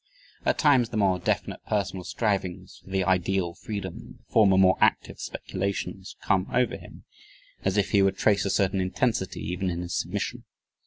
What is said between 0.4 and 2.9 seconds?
At times the more definite personal strivings for